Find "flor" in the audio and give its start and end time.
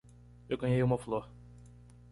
0.97-1.29